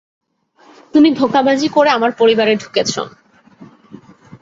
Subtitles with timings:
[0.93, 3.01] তুমি ধোঁকাবাজি করে আমার পরিবারে ঢুকেছো।